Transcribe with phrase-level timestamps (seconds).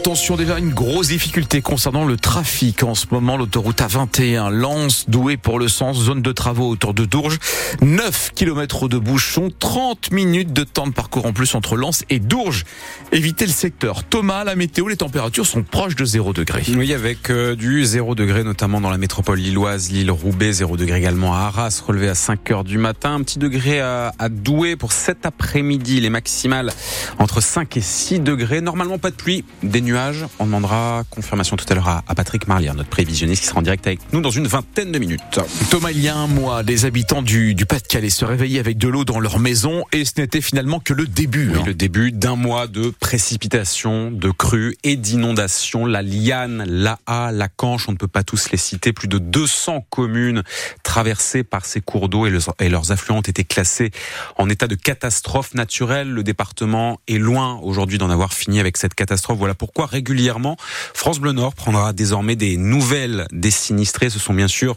[0.00, 2.84] Attention, déjà une grosse difficulté concernant le trafic.
[2.84, 7.04] En ce moment, l'autoroute A21 lance doué pour le sens, zone de travaux autour de
[7.04, 7.38] Dourges.
[7.82, 12.18] 9 km de bouchons, 30 minutes de temps de parcours en plus entre Lens et
[12.18, 12.64] Dourges.
[13.12, 14.02] Évitez le secteur.
[14.04, 16.62] Thomas, la météo, les températures sont proches de 0 degré.
[16.74, 20.96] Oui, avec euh, du 0 degré notamment dans la métropole lilloise, l'île Roubaix, 0 degré
[20.96, 23.16] également à Arras, relevé à 5 heures du matin.
[23.16, 26.72] Un petit degré à, à Douai pour cet après-midi, les maximales
[27.18, 28.62] entre 5 et 6 degrés.
[28.62, 29.89] Normalement pas de pluie, des nuages.
[30.38, 33.86] On demandera confirmation tout à l'heure à, Patrick Marlier, notre prévisionniste qui sera en direct
[33.86, 35.40] avec nous dans une vingtaine de minutes.
[35.70, 38.88] Thomas, il y a un mois, les habitants du, du Pas-de-Calais se réveillaient avec de
[38.88, 41.50] l'eau dans leur maison et ce n'était finalement que le début.
[41.50, 41.62] Oui, hein.
[41.66, 45.86] le début d'un mois de précipitations, de crues et d'inondations.
[45.86, 48.92] La Liane, la A, la Canche, on ne peut pas tous les citer.
[48.92, 50.42] Plus de 200 communes
[50.82, 53.90] traversées par ces cours d'eau et, et leurs affluents ont été classés
[54.36, 56.10] en état de catastrophe naturelle.
[56.10, 59.38] Le département est loin aujourd'hui d'en avoir fini avec cette catastrophe.
[59.38, 60.56] Voilà pourquoi régulièrement,
[60.94, 64.10] France Bleu Nord prendra désormais des nouvelles des sinistrés.
[64.10, 64.76] Ce sont bien sûr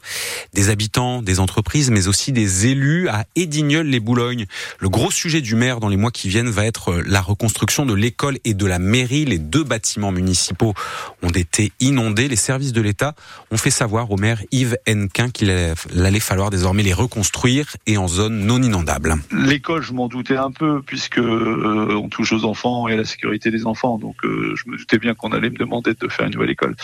[0.53, 4.45] des habitants, des entreprises, mais aussi des élus à Edignol-les-Boulognes.
[4.79, 7.93] Le gros sujet du maire dans les mois qui viennent va être la reconstruction de
[7.93, 9.25] l'école et de la mairie.
[9.25, 10.73] Les deux bâtiments municipaux
[11.21, 12.27] ont été inondés.
[12.27, 13.15] Les services de l'État
[13.51, 18.07] ont fait savoir au maire Yves Henquin qu'il allait falloir désormais les reconstruire et en
[18.07, 19.15] zone non inondable.
[19.31, 23.05] L'école, je m'en doutais un peu puisque euh, on touche aux enfants et à la
[23.05, 23.97] sécurité des enfants.
[23.97, 26.75] Donc euh, je me doutais bien qu'on allait me demander de faire une nouvelle école.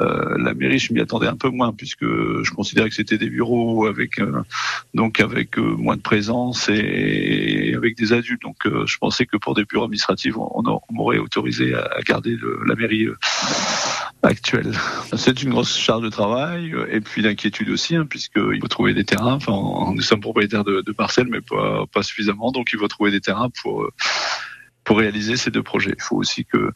[0.00, 3.30] Euh, la mairie, je m'y attendais un peu moins puisque je considérais que c'était des
[3.30, 4.20] bureaux avec
[4.94, 8.42] donc avec moins de présence et avec des adultes.
[8.42, 12.36] Donc je pensais que pour des bureaux administratifs, on, m'aurait autorisé à garder
[12.66, 13.08] la mairie
[14.22, 14.72] actuelle.
[15.16, 19.04] C'est une grosse charge de travail et puis l'inquiétude aussi, hein, puisqu'il faut trouver des
[19.04, 19.34] terrains.
[19.34, 23.10] Enfin, nous sommes propriétaires de, de parcelles, mais pas, pas suffisamment, donc il faut trouver
[23.10, 23.88] des terrains pour
[24.90, 25.94] pour réaliser ces deux projets.
[25.96, 26.72] Il faut aussi que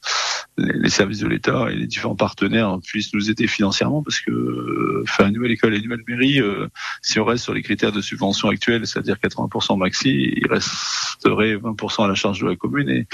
[0.57, 5.03] les services de l'État et les différents partenaires puissent nous aider financièrement parce que euh,
[5.05, 6.69] faire une nouvelle école et une nouvelle mairie, euh,
[7.03, 12.05] si on reste sur les critères de subvention actuels, c'est-à-dire 80% maxi, il resterait 20%
[12.05, 13.09] à la charge de la commune et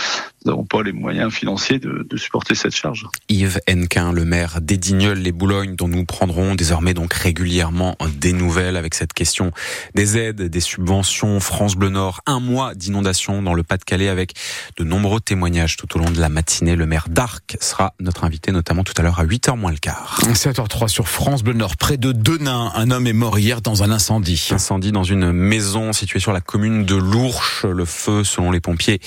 [0.45, 3.07] nous n'avons pas les moyens financiers de, de, supporter cette charge.
[3.31, 9.15] Yves Henquin, le maire d'Edigneul-les-Boulognes, dont nous prendrons désormais donc régulièrement des nouvelles avec cette
[9.15, 9.51] question
[9.95, 11.41] des aides, des subventions.
[11.41, 14.35] France Bleu Nord, un mois d'inondation dans le Pas-de-Calais avec
[14.77, 16.75] de nombreux témoignages tout au long de la matinée.
[16.75, 20.21] Le maire d'Arc sera notre invité, notamment tout à l'heure à 8h moins le quart.
[20.33, 22.73] 7h03 sur France Bleu Nord, près de Denain.
[22.75, 24.49] Un homme est mort hier dans un incendie.
[24.51, 27.65] Incendie dans une maison située sur la commune de Lourches.
[27.65, 29.01] Le feu, selon les pompiers,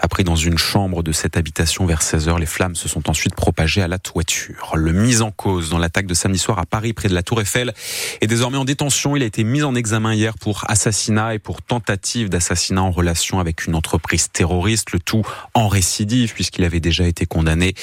[0.00, 2.38] a pris dans une chambre de cette habitation vers 16h.
[2.38, 4.72] Les flammes se sont ensuite propagées à la toiture.
[4.76, 7.40] Le mis en cause dans l'attaque de samedi soir à Paris, près de la Tour
[7.40, 7.72] Eiffel,
[8.20, 9.16] est désormais en détention.
[9.16, 13.40] Il a été mis en examen hier pour assassinat et pour tentative d'assassinat en relation
[13.40, 14.92] avec une entreprise terroriste.
[14.92, 15.00] Le
[15.54, 17.74] en récidive puisqu'il avait déjà été condamné.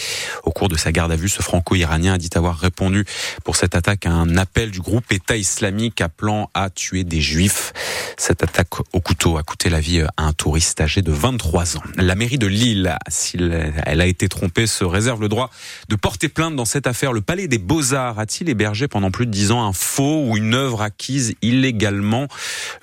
[0.44, 3.06] Au cours de sa garde à vue, ce franco-iranien a dit avoir répondu
[3.44, 7.74] pour cette attaque à un appel du groupe État islamique appelant à tuer des juifs.
[8.18, 11.84] Cette attaque au couteau a coûté la vie à un touriste âgé de 23 ans.
[11.96, 15.50] La mairie de Lille, s'il elle a été trompée, se réserve le droit
[15.88, 17.14] de porter plainte dans cette affaire.
[17.14, 20.54] Le palais des Beaux-Arts a-t-il hébergé pendant plus de 10 ans un faux ou une
[20.54, 22.28] œuvre acquise illégalement?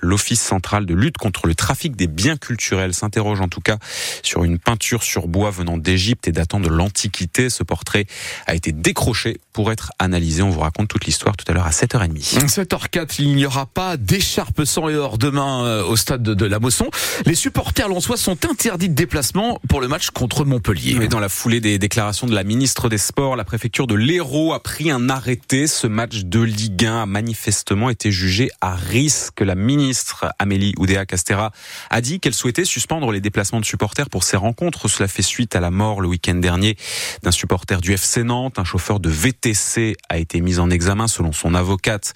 [0.01, 3.79] L'Office central de lutte contre le trafic des biens culturels s'interroge en tout cas
[4.23, 7.51] sur une peinture sur bois venant d'Égypte et datant de l'Antiquité.
[7.51, 8.07] Ce portrait
[8.47, 10.43] a été décroché pour être analysé.
[10.43, 12.47] On vous raconte toute l'histoire tout à l'heure à 7h30.
[12.47, 16.59] 7h04, il n'y aura pas d'écharpe sans et or demain euh, au stade de la
[16.59, 16.89] Mosson.
[17.25, 20.99] Les supporters lensois sont interdits de déplacement pour le match contre Montpellier.
[21.03, 24.53] Et dans la foulée des déclarations de la ministre des Sports, la préfecture de l'Hérault
[24.53, 25.67] a pris un arrêté.
[25.67, 29.41] Ce match de Ligue 1 a manifestement été jugé à risque.
[29.41, 31.53] La ministre Amélie Oudéa-Castera
[31.91, 34.89] a dit qu'elle souhaitait suspendre les déplacements de supporters pour ces rencontres.
[34.89, 36.77] Cela fait suite à la mort le week-end dernier
[37.23, 38.59] d'un supporter du FC Nantes.
[38.59, 42.13] Un chauffeur de VTC a été mis en examen selon son avocate.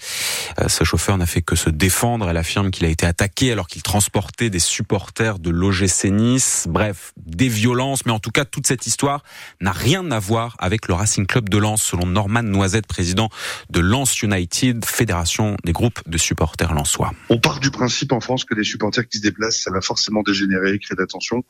[0.59, 2.29] Euh, ce chauffeur n'a fait que se défendre.
[2.29, 6.65] Elle affirme qu'il a été attaqué alors qu'il transportait des supporters de l'OGC Nice.
[6.69, 8.05] Bref, des violences.
[8.05, 9.23] Mais en tout cas, toute cette histoire
[9.61, 13.29] n'a rien à voir avec le Racing Club de Lens, selon Norman Noisette, président
[13.69, 17.13] de Lens United, fédération des groupes de supporters lensois.
[17.29, 20.21] On part du principe en France que les supporters qui se déplacent, ça va forcément
[20.23, 21.43] dégénérer, créer d'attention.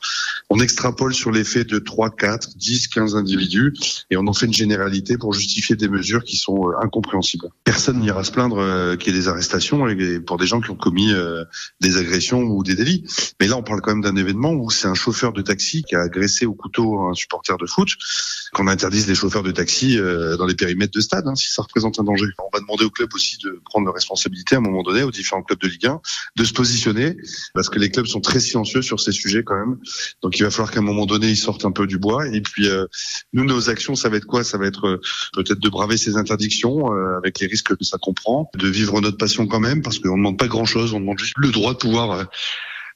[0.54, 3.74] On extrapole sur l'effet de 3, 4, 10, 15 individus
[4.10, 7.48] et on en fait une généralité pour justifier des mesures qui sont euh, incompréhensibles.
[7.64, 9.88] Personne n'ira se plaindre euh, qu'il y ait des arrestations
[10.28, 11.46] pour des gens qui ont commis euh,
[11.80, 13.06] des agressions ou des délits.
[13.40, 15.96] Mais là, on parle quand même d'un événement où c'est un chauffeur de taxi qui
[15.96, 17.88] a agressé au couteau un supporter de foot.
[18.52, 21.98] Qu'on interdise les chauffeurs de taxi dans les périmètres de stade hein, si ça représente
[22.02, 22.26] un danger.
[22.40, 25.12] On va demander au club aussi de prendre leurs responsabilités à un moment donné, aux
[25.12, 26.02] différents clubs de Ligue 1,
[26.36, 27.16] de se positionner
[27.54, 29.78] parce que les clubs sont très silencieux sur ces sujets quand même.
[30.22, 32.28] Donc il va falloir qu'à un moment donné, ils sortent un peu du bois.
[32.28, 32.86] Et puis euh,
[33.34, 34.44] nous, nos actions, ça va être quoi?
[34.44, 35.00] Ça va être
[35.34, 39.48] peut-être de braver ces interdictions avec les risques que ça comprend, de vivre notre passion
[39.48, 42.28] quand même, parce qu'on ne demande pas grand-chose, on demande juste le droit de pouvoir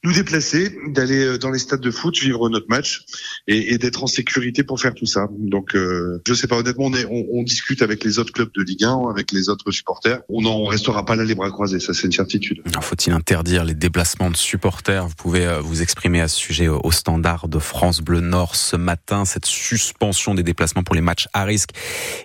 [0.05, 3.05] nous déplacer, d'aller euh, dans les stades de foot, vivre notre match
[3.47, 5.27] et, d'être en sécurité pour faire tout ça.
[5.37, 8.83] Donc, euh, je sais pas honnêtement, on, on, discute avec les autres clubs de Ligue
[8.83, 10.21] 1, avec les autres supporters.
[10.29, 12.61] On n'en restera pas là les bras croisés, ça c'est une certitude.
[12.81, 15.07] Faut-il interdire les déplacements de supporters?
[15.07, 18.75] Vous pouvez euh, vous exprimer à ce sujet au standard de France Bleu Nord ce
[18.75, 19.25] matin.
[19.25, 21.71] Cette suspension des déplacements pour les matchs à risque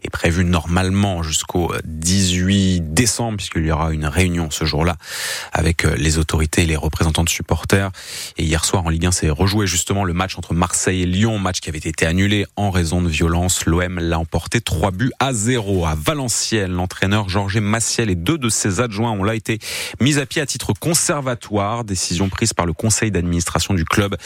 [0.02, 4.96] est prévue normalement jusqu'au 18 décembre, puisqu'il y aura une réunion ce jour-là
[5.52, 9.12] avec euh, les autorités et les représentants de supporters et hier soir en Ligue 1,
[9.12, 12.70] c'est rejoué justement le match entre Marseille et Lyon, match qui avait été annulé en
[12.70, 13.66] raison de violence.
[13.66, 16.72] L'OM l'a emporté 3 buts à 0 à Valenciennes.
[16.72, 19.58] L'entraîneur Georges Massiel et deux de ses adjoints ont là été
[20.00, 21.84] mis à pied à titre conservatoire.
[21.84, 24.16] Décision prise par le conseil d'administration du club.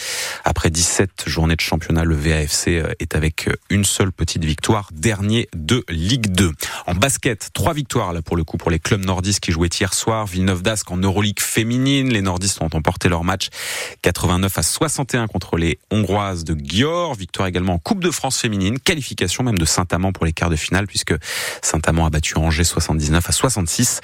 [0.45, 4.89] Après 17 journées de championnat, le VAFC euh, est avec euh, une seule petite victoire,
[4.93, 6.53] dernier de Ligue 2.
[6.87, 9.93] En basket, trois victoires là pour le coup pour les clubs nordistes qui jouaient hier
[9.93, 10.27] soir.
[10.27, 12.09] Villeneuve d'Ascq en Euroleague féminine.
[12.11, 13.49] Les nordistes ont emporté leur match
[14.03, 17.15] 89 à 61 contre les Hongroises de Győr.
[17.15, 18.79] Victoire également en Coupe de France féminine.
[18.79, 21.15] Qualification même de Saint-Amand pour les quarts de finale puisque
[21.63, 24.01] Saint-Amand a battu Angers 79 à 66.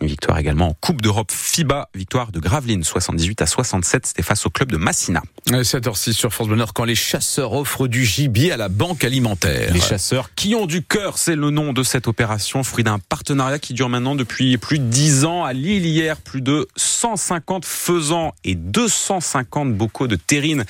[0.00, 1.88] Une victoire également en Coupe d'Europe FIBA.
[1.94, 4.06] Victoire de Gravelines 78 à 67.
[4.06, 5.22] C'était face au club de Massina.
[5.48, 9.72] 7h06 sur France Bonheur quand les chasseurs offrent du gibier à la banque alimentaire.
[9.72, 13.58] Les chasseurs qui ont du cœur, c'est le nom de cette opération, fruit d'un partenariat
[13.58, 15.44] qui dure maintenant depuis plus de 10 ans.
[15.44, 20.64] À Lille hier, plus de 150 faisans et 250 bocaux de terrine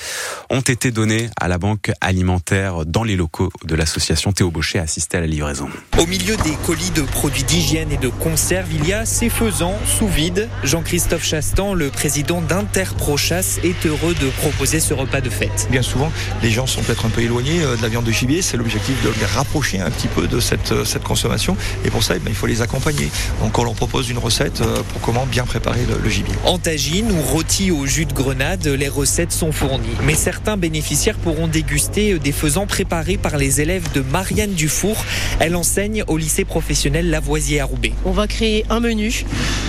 [0.51, 5.17] ont été donnés à la banque alimentaire dans les locaux de l'association Théo Baucher assisté
[5.17, 5.69] à la livraison.
[5.99, 9.79] Au milieu des colis de produits d'hygiène et de conserve, il y a ces faisans
[9.87, 10.49] sous vide.
[10.65, 15.69] Jean-Christophe Chastan, le président d'Interprochasse, est heureux de proposer ce repas de fête.
[15.71, 16.11] Bien souvent,
[16.43, 18.43] les gens sont peut-être un peu éloignés euh, de la viande de gibier.
[18.43, 21.57] C'est l'objectif de les rapprocher un petit peu de cette, euh, cette consommation.
[21.85, 23.11] Et pour ça, eh il faut les accompagner.
[23.41, 26.35] Donc on leur propose une recette euh, pour comment bien préparer le, le gibier.
[26.45, 29.89] En tagine ou rôti au jus de grenade, les recettes sont fournies.
[30.05, 34.97] Mais certains bénéficiaires pourront déguster des faisans préparés par les élèves de Marianne Dufour.
[35.41, 37.93] Elle enseigne au lycée professionnel Lavoisier à Roubaix.
[38.05, 39.25] On va créer un menu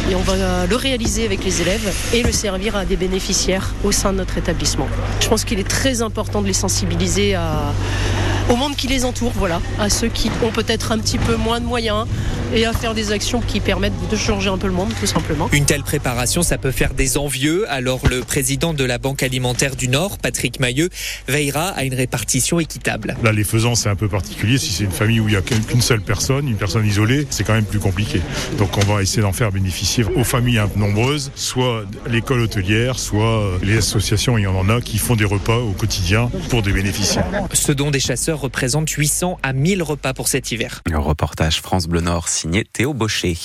[0.09, 3.91] et on va le réaliser avec les élèves et le servir à des bénéficiaires au
[3.91, 4.87] sein de notre établissement.
[5.21, 7.73] Je pense qu'il est très important de les sensibiliser à
[8.49, 11.59] au monde qui les entoure, voilà, à ceux qui ont peut-être un petit peu moins
[11.59, 12.05] de moyens
[12.53, 15.49] et à faire des actions qui permettent de changer un peu le monde, tout simplement.
[15.51, 17.65] Une telle préparation, ça peut faire des envieux.
[17.69, 20.89] Alors le président de la Banque alimentaire du Nord, Patrick Mailleux,
[21.27, 23.17] veillera à une répartition équitable.
[23.23, 24.57] Là, les faisans, c'est un peu particulier.
[24.57, 27.43] Si c'est une famille où il n'y a qu'une seule personne, une personne isolée, c'est
[27.43, 28.21] quand même plus compliqué.
[28.57, 33.77] Donc on va essayer d'en faire bénéficier aux familles nombreuses, soit l'école hôtelière, soit les
[33.77, 37.25] associations, il y en a qui font des repas au quotidien pour des bénéficiaires.
[37.53, 40.81] Ce dont des chasseurs représente 800 à 1000 repas pour cet hiver.
[40.89, 43.37] Le reportage France Bleu Nord signé Théo Baucher.